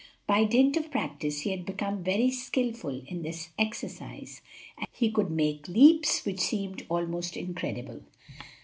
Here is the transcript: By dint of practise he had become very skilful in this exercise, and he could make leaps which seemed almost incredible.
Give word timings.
By 0.25 0.45
dint 0.45 0.77
of 0.77 0.89
practise 0.89 1.41
he 1.41 1.51
had 1.51 1.63
become 1.63 2.03
very 2.03 2.31
skilful 2.31 3.03
in 3.05 3.21
this 3.21 3.49
exercise, 3.59 4.41
and 4.75 4.87
he 4.91 5.11
could 5.11 5.29
make 5.29 5.67
leaps 5.67 6.25
which 6.25 6.39
seemed 6.39 6.87
almost 6.89 7.37
incredible. 7.37 8.01